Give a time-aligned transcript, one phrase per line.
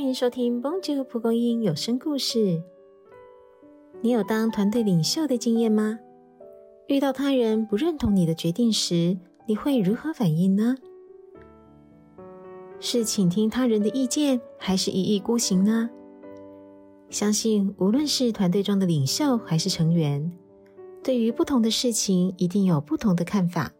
[0.00, 2.38] 欢迎收听《蹦啾蒲公英有声故事》。
[4.00, 5.98] 你有当团队领袖的经验吗？
[6.88, 10.74] 遇到他人不认同你的决定时，你会如何反应呢？
[12.80, 15.90] 是倾听他人的意见，还是一意孤行呢？
[17.10, 20.32] 相信无论是团队中的领袖还是成员，
[21.04, 23.70] 对于不同的事情一定有不同的看法。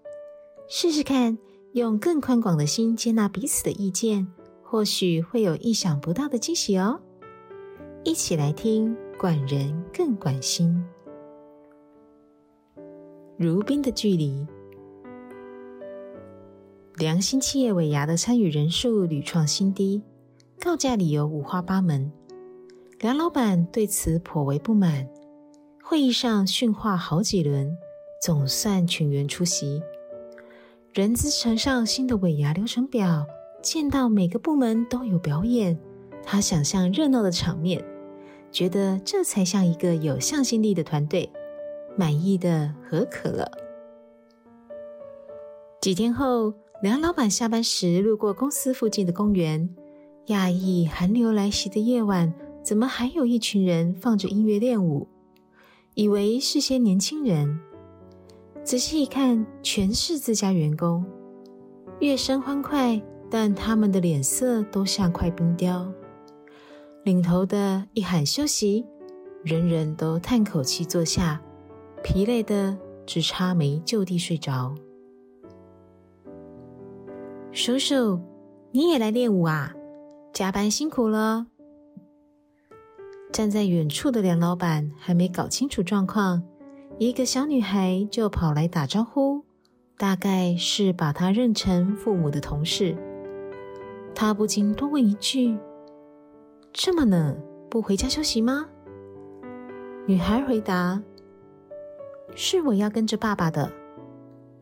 [0.68, 1.39] 试试看，
[1.73, 4.30] 用更宽广的心接纳彼此的意见。
[4.70, 7.01] 或许会有意想不到的惊喜哦！
[8.05, 10.80] 一起来听，管人更管心。
[13.37, 14.46] 如冰的距离，
[16.95, 20.05] 良心企业尾牙的参与人数屡创新低，
[20.60, 22.12] 告假理由五花八门。
[23.01, 25.09] 梁老板对此颇为不满，
[25.82, 27.77] 会议上训话好几轮，
[28.23, 29.82] 总算全员出席。
[30.95, 33.27] 人资呈上新的尾牙流程表。
[33.62, 35.79] 见到每个部门都有表演，
[36.23, 37.85] 他想象热闹的场面，
[38.51, 41.30] 觉得这才像一个有向心力的团队，
[41.96, 43.51] 满意的合可了。
[45.80, 49.68] 几天后，梁老板下班时路过公司附近的公园，
[50.26, 52.32] 讶异寒流来袭的夜晚，
[52.63, 55.07] 怎么还有一群人放着音乐练舞？
[55.95, 57.60] 以为是些年轻人，
[58.65, 61.04] 仔细一看，全是自家员工，
[61.98, 63.01] 乐声欢快。
[63.30, 65.91] 但他们的脸色都像块冰雕。
[67.04, 68.84] 领头的一喊休息，
[69.44, 71.41] 人人都叹口气坐下，
[72.03, 72.76] 疲累的
[73.06, 74.75] 只差没就地睡着。
[77.53, 78.20] 叔叔，
[78.72, 79.72] 你也来练舞啊？
[80.32, 81.47] 加班辛苦了。
[83.32, 86.42] 站在远处的梁老板还没搞清楚状况，
[86.98, 89.44] 一个小女孩就跑来打招呼，
[89.97, 92.97] 大概是把她认成父母的同事。
[94.21, 95.56] 他不禁多问一句
[96.75, 98.69] ：“这么冷，不回家休息吗？”
[100.04, 101.03] 女孩回答
[102.36, 103.72] ：“是我要跟着爸爸的。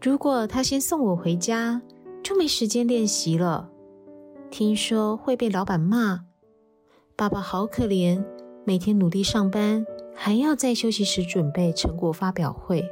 [0.01, 1.83] 如果他先送我回家，
[2.23, 3.69] 就没时间练习了。
[4.49, 6.21] 听说会被老板骂。
[7.17, 8.25] 爸爸好可怜，
[8.65, 12.89] 每天努力上班，还要在休息时准备成果发表会。”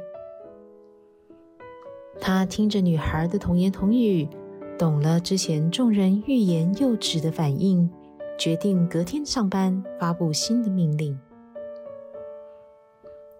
[2.19, 4.27] 他听着女孩的童言童语。
[4.77, 7.89] 懂了之前众人欲言又止的反应，
[8.37, 11.17] 决定隔天上班发布新的命令。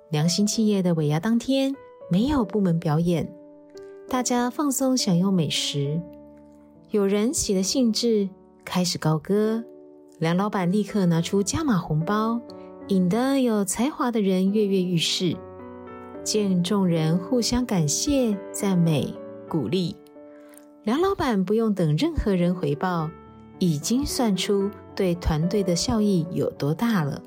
[0.10, 1.76] 良心企业的尾牙当天
[2.10, 3.32] 没有部门表演，
[4.10, 6.02] 大家放松享用美食。
[6.90, 8.30] 有人起了兴致，
[8.66, 9.64] 开始高歌。
[10.18, 12.42] 梁老板立刻拿出加码红包，
[12.88, 15.38] 引得有才华的人跃跃欲试。
[16.24, 19.14] 见众人互相感谢、赞美、
[19.48, 19.96] 鼓励。
[20.88, 23.10] 梁老板不用等任何人回报，
[23.60, 27.22] 已经算出对团队的效益有多大了。